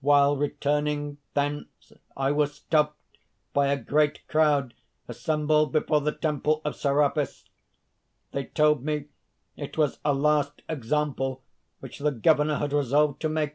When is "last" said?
10.12-10.62